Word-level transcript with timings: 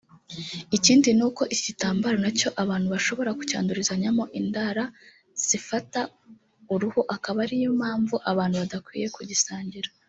Ikindi 0.77 1.09
ni 1.17 1.23
uko 1.29 1.41
iki 1.55 1.61
gitambaro 1.67 2.15
nacyo 2.23 2.49
abantu 2.63 2.87
bashobora 2.93 3.35
kucyandurizanyamo 3.39 4.23
indara 4.39 4.83
zifata 5.47 5.99
uruhu 6.73 7.01
akaba 7.15 7.37
ariyo 7.45 7.69
mpamvu 7.79 8.15
abantu 8.31 8.55
badakwiye 8.61 9.07
kugisangira 9.15 9.89